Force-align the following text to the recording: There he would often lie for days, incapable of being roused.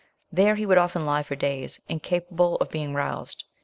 There 0.31 0.55
he 0.55 0.65
would 0.65 0.79
often 0.79 1.05
lie 1.05 1.21
for 1.21 1.35
days, 1.35 1.79
incapable 1.87 2.55
of 2.55 2.71
being 2.71 2.95
roused. 2.95 3.43